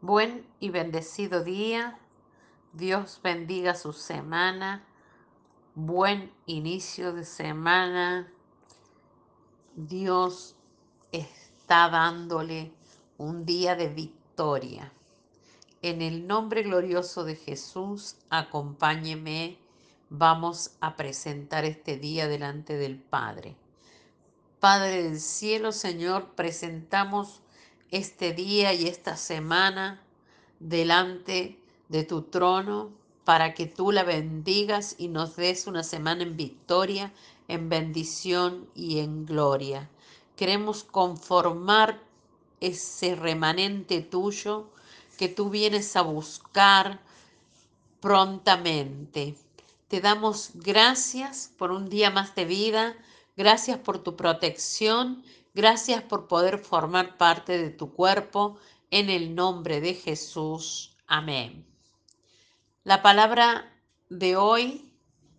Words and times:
Buen 0.00 0.46
y 0.60 0.70
bendecido 0.70 1.42
día. 1.42 1.98
Dios 2.72 3.18
bendiga 3.20 3.74
su 3.74 3.92
semana. 3.92 4.84
Buen 5.74 6.32
inicio 6.46 7.12
de 7.12 7.24
semana. 7.24 8.32
Dios 9.74 10.54
está 11.10 11.88
dándole 11.88 12.72
un 13.16 13.44
día 13.44 13.74
de 13.74 13.88
victoria. 13.88 14.92
En 15.82 16.00
el 16.00 16.28
nombre 16.28 16.62
glorioso 16.62 17.24
de 17.24 17.34
Jesús, 17.34 18.18
acompáñeme. 18.30 19.58
Vamos 20.10 20.76
a 20.80 20.94
presentar 20.94 21.64
este 21.64 21.96
día 21.96 22.28
delante 22.28 22.76
del 22.76 23.00
Padre. 23.00 23.56
Padre 24.60 25.02
del 25.02 25.18
cielo, 25.18 25.72
Señor, 25.72 26.36
presentamos 26.36 27.42
este 27.90 28.32
día 28.32 28.72
y 28.74 28.86
esta 28.86 29.16
semana 29.16 30.02
delante 30.60 31.58
de 31.88 32.04
tu 32.04 32.22
trono 32.22 32.90
para 33.24 33.54
que 33.54 33.66
tú 33.66 33.92
la 33.92 34.04
bendigas 34.04 34.94
y 34.98 35.08
nos 35.08 35.36
des 35.36 35.66
una 35.66 35.82
semana 35.82 36.22
en 36.22 36.36
victoria, 36.36 37.12
en 37.46 37.68
bendición 37.68 38.68
y 38.74 39.00
en 39.00 39.26
gloria. 39.26 39.90
Queremos 40.36 40.84
conformar 40.84 42.00
ese 42.60 43.14
remanente 43.16 44.00
tuyo 44.00 44.70
que 45.18 45.28
tú 45.28 45.50
vienes 45.50 45.96
a 45.96 46.02
buscar 46.02 47.00
prontamente. 48.00 49.36
Te 49.88 50.00
damos 50.00 50.50
gracias 50.54 51.52
por 51.58 51.70
un 51.70 51.88
día 51.88 52.10
más 52.10 52.34
de 52.34 52.44
vida, 52.44 52.96
gracias 53.36 53.78
por 53.78 53.98
tu 53.98 54.16
protección 54.16 55.22
Gracias 55.54 56.02
por 56.02 56.28
poder 56.28 56.58
formar 56.58 57.16
parte 57.16 57.58
de 57.58 57.70
tu 57.70 57.92
cuerpo 57.92 58.58
en 58.90 59.10
el 59.10 59.34
nombre 59.34 59.80
de 59.80 59.94
Jesús. 59.94 60.96
Amén. 61.06 61.66
La 62.84 63.02
palabra 63.02 63.72
de 64.08 64.36
hoy 64.36 64.92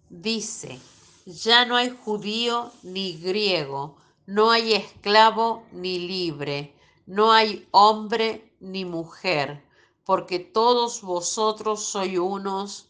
dice, 0.09 0.79
ya 1.25 1.65
no 1.65 1.75
hay 1.75 1.89
judío 1.89 2.71
ni 2.83 3.17
griego, 3.17 3.97
no 4.25 4.51
hay 4.51 4.73
esclavo 4.73 5.63
ni 5.71 5.99
libre, 5.99 6.75
no 7.05 7.31
hay 7.31 7.67
hombre 7.71 8.55
ni 8.59 8.85
mujer, 8.85 9.63
porque 10.05 10.39
todos 10.39 11.01
vosotros 11.01 11.83
sois 11.85 12.17
unos, 12.19 12.89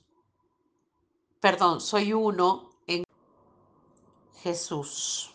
perdón, 1.39 1.79
soy 1.79 2.13
uno 2.13 2.69
en 2.87 3.03
Jesús. 4.41 5.31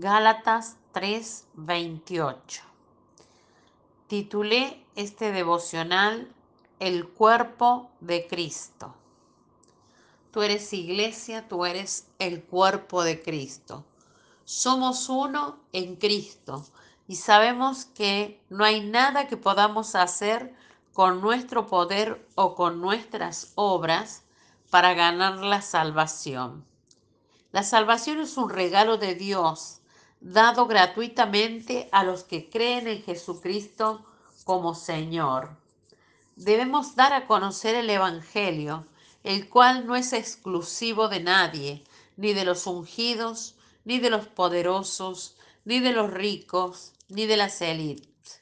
Gálatas 0.00 0.76
3:28. 0.92 2.62
Titulé 4.06 4.86
este 4.94 5.32
devocional 5.32 6.32
El 6.78 7.08
cuerpo 7.08 7.90
de 7.98 8.28
Cristo. 8.28 8.94
Tú 10.30 10.42
eres 10.42 10.72
iglesia, 10.72 11.48
tú 11.48 11.64
eres 11.64 12.06
el 12.20 12.44
cuerpo 12.44 13.02
de 13.02 13.20
Cristo. 13.20 13.84
Somos 14.44 15.08
uno 15.08 15.58
en 15.72 15.96
Cristo 15.96 16.64
y 17.08 17.16
sabemos 17.16 17.86
que 17.86 18.40
no 18.50 18.64
hay 18.64 18.80
nada 18.80 19.26
que 19.26 19.36
podamos 19.36 19.96
hacer 19.96 20.54
con 20.92 21.20
nuestro 21.20 21.66
poder 21.66 22.24
o 22.36 22.54
con 22.54 22.80
nuestras 22.80 23.50
obras 23.56 24.22
para 24.70 24.94
ganar 24.94 25.38
la 25.38 25.60
salvación. 25.60 26.64
La 27.50 27.64
salvación 27.64 28.20
es 28.20 28.36
un 28.36 28.48
regalo 28.48 28.96
de 28.96 29.16
Dios 29.16 29.78
dado 30.20 30.66
gratuitamente 30.66 31.88
a 31.92 32.04
los 32.04 32.24
que 32.24 32.50
creen 32.50 32.88
en 32.88 33.02
Jesucristo 33.02 34.04
como 34.44 34.74
Señor. 34.74 35.50
Debemos 36.36 36.94
dar 36.96 37.12
a 37.12 37.26
conocer 37.26 37.74
el 37.74 37.90
Evangelio, 37.90 38.86
el 39.24 39.48
cual 39.48 39.86
no 39.86 39.96
es 39.96 40.12
exclusivo 40.12 41.08
de 41.08 41.20
nadie, 41.20 41.84
ni 42.16 42.32
de 42.32 42.44
los 42.44 42.66
ungidos, 42.66 43.56
ni 43.84 43.98
de 43.98 44.10
los 44.10 44.26
poderosos, 44.26 45.36
ni 45.64 45.80
de 45.80 45.92
los 45.92 46.10
ricos, 46.10 46.92
ni 47.08 47.26
de 47.26 47.36
las 47.36 47.60
élites. 47.60 48.40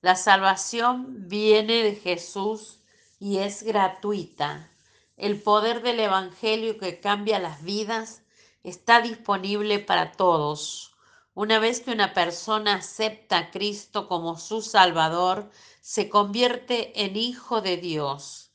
La 0.00 0.16
salvación 0.16 1.28
viene 1.28 1.82
de 1.82 1.94
Jesús 1.94 2.80
y 3.18 3.38
es 3.38 3.62
gratuita. 3.62 4.70
El 5.16 5.40
poder 5.40 5.82
del 5.82 6.00
Evangelio 6.00 6.78
que 6.78 7.00
cambia 7.00 7.38
las 7.38 7.62
vidas 7.62 8.23
está 8.64 9.00
disponible 9.00 9.78
para 9.78 10.12
todos. 10.12 10.96
Una 11.34 11.58
vez 11.58 11.80
que 11.80 11.92
una 11.92 12.14
persona 12.14 12.76
acepta 12.76 13.38
a 13.38 13.50
Cristo 13.50 14.08
como 14.08 14.38
su 14.38 14.62
Salvador, 14.62 15.50
se 15.80 16.08
convierte 16.08 17.04
en 17.04 17.16
hijo 17.16 17.60
de 17.60 17.76
Dios. 17.76 18.50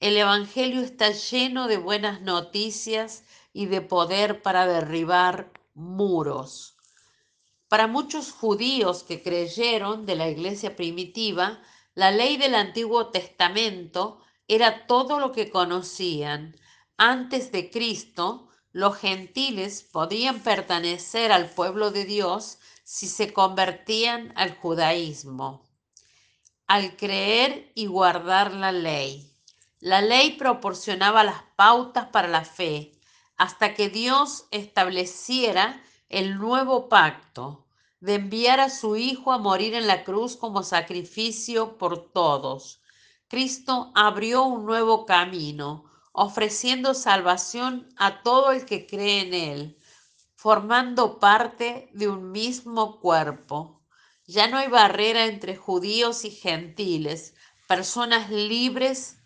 El 0.00 0.16
Evangelio 0.16 0.80
está 0.80 1.10
lleno 1.10 1.68
de 1.68 1.76
buenas 1.76 2.22
noticias 2.22 3.24
y 3.52 3.66
de 3.66 3.80
poder 3.80 4.42
para 4.42 4.66
derribar 4.66 5.52
muros. 5.74 6.76
Para 7.68 7.86
muchos 7.86 8.32
judíos 8.32 9.04
que 9.04 9.22
creyeron 9.22 10.04
de 10.04 10.16
la 10.16 10.28
iglesia 10.28 10.74
primitiva, 10.74 11.62
la 11.94 12.10
ley 12.10 12.36
del 12.36 12.54
Antiguo 12.54 13.10
Testamento 13.10 14.20
era 14.48 14.86
todo 14.86 15.20
lo 15.20 15.32
que 15.32 15.50
conocían. 15.50 16.56
Antes 16.96 17.52
de 17.52 17.70
Cristo, 17.70 18.48
los 18.72 18.96
gentiles 18.96 19.82
podían 19.82 20.40
pertenecer 20.40 21.30
al 21.30 21.50
pueblo 21.50 21.90
de 21.90 22.04
Dios 22.04 22.58
si 22.84 23.06
se 23.06 23.32
convertían 23.32 24.32
al 24.34 24.56
judaísmo, 24.56 25.62
al 26.66 26.96
creer 26.96 27.70
y 27.74 27.86
guardar 27.86 28.52
la 28.52 28.72
ley. 28.72 29.30
La 29.78 30.00
ley 30.00 30.32
proporcionaba 30.32 31.24
las 31.24 31.42
pautas 31.56 32.06
para 32.06 32.28
la 32.28 32.44
fe 32.44 32.92
hasta 33.36 33.74
que 33.74 33.88
Dios 33.88 34.46
estableciera 34.50 35.82
el 36.08 36.38
nuevo 36.38 36.88
pacto 36.88 37.66
de 38.00 38.14
enviar 38.14 38.60
a 38.60 38.70
su 38.70 38.96
Hijo 38.96 39.32
a 39.32 39.38
morir 39.38 39.74
en 39.74 39.86
la 39.86 40.04
cruz 40.04 40.36
como 40.36 40.62
sacrificio 40.62 41.78
por 41.78 42.10
todos. 42.12 42.80
Cristo 43.28 43.92
abrió 43.94 44.44
un 44.44 44.66
nuevo 44.66 45.06
camino, 45.06 45.91
ofreciendo 46.12 46.94
salvación 46.94 47.88
a 47.96 48.22
todo 48.22 48.52
el 48.52 48.64
que 48.66 48.86
cree 48.86 49.20
en 49.20 49.34
Él, 49.34 49.78
formando 50.34 51.18
parte 51.18 51.88
de 51.92 52.08
un 52.08 52.30
mismo 52.30 53.00
cuerpo. 53.00 53.82
Ya 54.26 54.46
no 54.46 54.58
hay 54.58 54.68
barrera 54.68 55.26
entre 55.26 55.56
judíos 55.56 56.24
y 56.24 56.30
gentiles, 56.30 57.34
personas 57.66 58.30
libres 58.30 59.18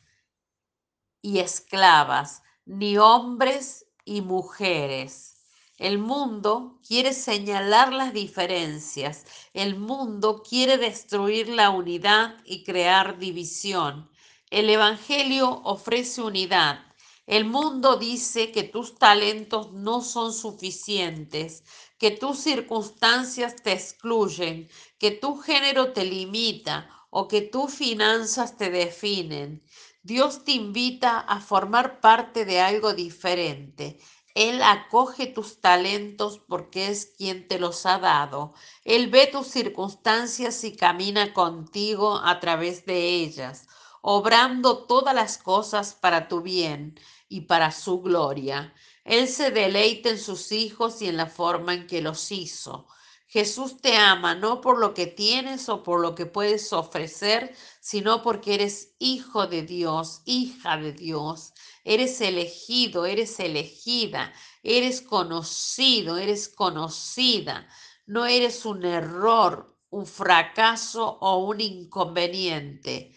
y 1.20 1.40
esclavas, 1.40 2.42
ni 2.64 2.96
hombres 2.98 3.86
y 4.04 4.22
mujeres. 4.22 5.36
El 5.78 5.98
mundo 5.98 6.80
quiere 6.86 7.12
señalar 7.12 7.92
las 7.92 8.14
diferencias, 8.14 9.26
el 9.52 9.76
mundo 9.76 10.42
quiere 10.42 10.78
destruir 10.78 11.48
la 11.50 11.68
unidad 11.70 12.36
y 12.46 12.64
crear 12.64 13.18
división. 13.18 14.10
El 14.50 14.70
Evangelio 14.70 15.60
ofrece 15.64 16.22
unidad. 16.22 16.78
El 17.26 17.46
mundo 17.46 17.96
dice 17.96 18.52
que 18.52 18.62
tus 18.62 18.96
talentos 18.96 19.72
no 19.72 20.02
son 20.02 20.32
suficientes, 20.32 21.64
que 21.98 22.12
tus 22.12 22.38
circunstancias 22.38 23.56
te 23.56 23.72
excluyen, 23.72 24.70
que 25.00 25.10
tu 25.10 25.38
género 25.38 25.92
te 25.92 26.04
limita 26.04 26.88
o 27.10 27.26
que 27.26 27.42
tus 27.42 27.74
finanzas 27.74 28.56
te 28.56 28.70
definen. 28.70 29.64
Dios 30.04 30.44
te 30.44 30.52
invita 30.52 31.18
a 31.18 31.40
formar 31.40 32.00
parte 32.00 32.44
de 32.44 32.60
algo 32.60 32.94
diferente. 32.94 33.98
Él 34.36 34.62
acoge 34.62 35.26
tus 35.26 35.60
talentos 35.60 36.38
porque 36.38 36.86
es 36.86 37.06
quien 37.18 37.48
te 37.48 37.58
los 37.58 37.84
ha 37.84 37.98
dado. 37.98 38.54
Él 38.84 39.08
ve 39.08 39.26
tus 39.26 39.48
circunstancias 39.48 40.62
y 40.62 40.76
camina 40.76 41.32
contigo 41.32 42.20
a 42.22 42.38
través 42.38 42.86
de 42.86 43.08
ellas 43.08 43.65
obrando 44.08 44.84
todas 44.86 45.16
las 45.16 45.36
cosas 45.36 45.94
para 45.94 46.28
tu 46.28 46.40
bien 46.40 46.96
y 47.28 47.40
para 47.40 47.72
su 47.72 48.00
gloria. 48.02 48.72
Él 49.02 49.26
se 49.26 49.50
deleita 49.50 50.10
en 50.10 50.20
sus 50.20 50.52
hijos 50.52 51.02
y 51.02 51.08
en 51.08 51.16
la 51.16 51.26
forma 51.26 51.74
en 51.74 51.88
que 51.88 52.00
los 52.00 52.30
hizo. 52.30 52.86
Jesús 53.26 53.78
te 53.78 53.96
ama 53.96 54.36
no 54.36 54.60
por 54.60 54.78
lo 54.78 54.94
que 54.94 55.08
tienes 55.08 55.68
o 55.68 55.82
por 55.82 56.00
lo 56.00 56.14
que 56.14 56.24
puedes 56.24 56.72
ofrecer, 56.72 57.52
sino 57.80 58.22
porque 58.22 58.54
eres 58.54 58.94
hijo 59.00 59.48
de 59.48 59.62
Dios, 59.62 60.22
hija 60.24 60.76
de 60.76 60.92
Dios. 60.92 61.52
Eres 61.82 62.20
elegido, 62.20 63.06
eres 63.06 63.40
elegida, 63.40 64.32
eres 64.62 65.02
conocido, 65.02 66.16
eres 66.16 66.48
conocida. 66.48 67.66
No 68.06 68.24
eres 68.24 68.64
un 68.66 68.84
error, 68.84 69.76
un 69.90 70.06
fracaso 70.06 71.18
o 71.20 71.38
un 71.38 71.60
inconveniente. 71.60 73.16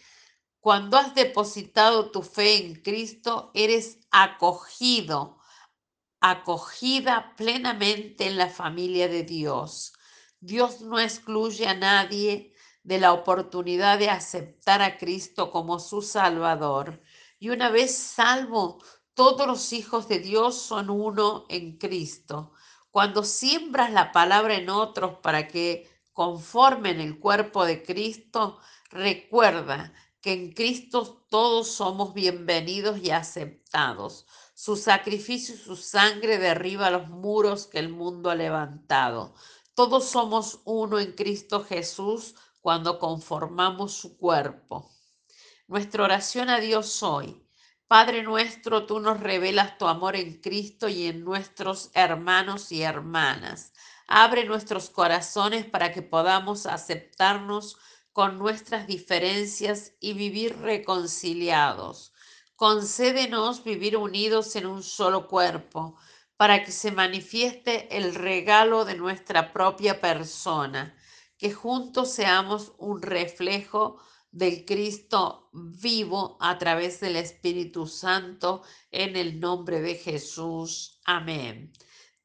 Cuando 0.60 0.98
has 0.98 1.14
depositado 1.14 2.10
tu 2.10 2.22
fe 2.22 2.58
en 2.58 2.74
Cristo, 2.82 3.50
eres 3.54 3.98
acogido, 4.10 5.38
acogida 6.20 7.34
plenamente 7.36 8.26
en 8.26 8.36
la 8.36 8.48
familia 8.48 9.08
de 9.08 9.22
Dios. 9.22 9.94
Dios 10.38 10.82
no 10.82 11.00
excluye 11.00 11.66
a 11.66 11.74
nadie, 11.74 12.54
de 12.82 12.98
la 12.98 13.12
oportunidad 13.12 13.98
de 13.98 14.10
aceptar 14.10 14.82
a 14.82 14.96
Cristo 14.98 15.50
como 15.50 15.78
su 15.78 16.02
Salvador. 16.02 17.02
Y 17.38 17.50
una 17.50 17.70
vez 17.70 17.96
salvo, 17.96 18.82
todos 19.14 19.46
los 19.46 19.72
hijos 19.72 20.08
de 20.08 20.18
Dios 20.18 20.56
son 20.60 20.90
uno 20.90 21.46
en 21.48 21.78
Cristo. 21.78 22.52
Cuando 22.90 23.22
siembras 23.22 23.92
la 23.92 24.12
palabra 24.12 24.56
en 24.56 24.70
otros 24.70 25.18
para 25.22 25.46
que 25.48 25.88
conformen 26.12 27.00
el 27.00 27.18
cuerpo 27.18 27.64
de 27.64 27.82
Cristo, 27.82 28.58
recuerda 28.90 29.92
que 30.20 30.32
en 30.32 30.52
Cristo 30.52 31.24
todos 31.30 31.68
somos 31.68 32.12
bienvenidos 32.12 32.98
y 33.02 33.10
aceptados. 33.10 34.26
Su 34.54 34.76
sacrificio 34.76 35.54
y 35.54 35.58
su 35.58 35.76
sangre 35.76 36.38
derriba 36.38 36.90
los 36.90 37.08
muros 37.08 37.66
que 37.66 37.78
el 37.78 37.88
mundo 37.88 38.28
ha 38.30 38.34
levantado. 38.34 39.34
Todos 39.74 40.10
somos 40.10 40.60
uno 40.64 40.98
en 40.98 41.12
Cristo 41.12 41.64
Jesús 41.64 42.34
cuando 42.60 42.98
conformamos 42.98 43.92
su 43.92 44.18
cuerpo. 44.18 44.90
Nuestra 45.66 46.04
oración 46.04 46.50
a 46.50 46.60
Dios 46.60 47.02
hoy. 47.02 47.42
Padre 47.86 48.22
nuestro, 48.22 48.86
tú 48.86 49.00
nos 49.00 49.20
revelas 49.20 49.78
tu 49.78 49.86
amor 49.86 50.16
en 50.16 50.40
Cristo 50.40 50.88
y 50.88 51.06
en 51.06 51.24
nuestros 51.24 51.90
hermanos 51.94 52.70
y 52.72 52.82
hermanas. 52.82 53.72
Abre 54.06 54.44
nuestros 54.44 54.90
corazones 54.90 55.64
para 55.64 55.92
que 55.92 56.02
podamos 56.02 56.66
aceptarnos 56.66 57.78
con 58.12 58.38
nuestras 58.38 58.86
diferencias 58.86 59.94
y 60.00 60.14
vivir 60.14 60.58
reconciliados. 60.58 62.12
Concédenos 62.56 63.64
vivir 63.64 63.96
unidos 63.96 64.56
en 64.56 64.66
un 64.66 64.82
solo 64.82 65.28
cuerpo, 65.28 65.96
para 66.36 66.64
que 66.64 66.72
se 66.72 66.90
manifieste 66.90 67.94
el 67.96 68.14
regalo 68.14 68.86
de 68.86 68.96
nuestra 68.96 69.52
propia 69.52 70.00
persona, 70.00 70.96
que 71.36 71.52
juntos 71.52 72.12
seamos 72.12 72.72
un 72.78 73.02
reflejo 73.02 74.00
del 74.30 74.64
Cristo 74.64 75.50
vivo 75.52 76.38
a 76.40 76.56
través 76.56 77.00
del 77.00 77.16
Espíritu 77.16 77.86
Santo, 77.86 78.62
en 78.90 79.16
el 79.16 79.38
nombre 79.38 79.80
de 79.80 79.96
Jesús. 79.96 80.98
Amén. 81.04 81.72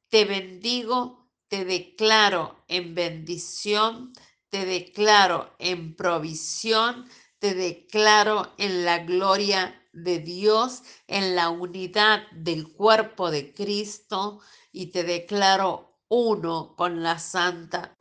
Te 0.07 0.23
bendigo, 0.23 1.29
te 1.49 1.65
declaro 1.65 2.63
en 2.67 2.95
bendición 2.95 4.13
te 4.55 4.65
declaro 4.65 5.53
en 5.59 5.97
provisión, 5.97 7.09
te 7.39 7.53
declaro 7.53 8.53
en 8.57 8.85
la 8.85 8.99
gloria 8.99 9.83
de 9.91 10.19
Dios, 10.19 10.81
en 11.07 11.35
la 11.35 11.49
unidad 11.49 12.21
del 12.31 12.71
cuerpo 12.71 13.31
de 13.31 13.53
Cristo 13.53 14.39
y 14.71 14.85
te 14.91 15.03
declaro 15.03 15.99
uno 16.07 16.73
con 16.77 17.03
la 17.03 17.19
Santa. 17.19 17.93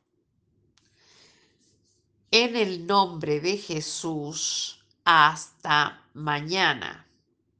En 2.31 2.55
el 2.55 2.87
nombre 2.87 3.41
de 3.41 3.57
Jesús, 3.57 4.79
hasta 5.05 6.07
mañana. 6.13 7.04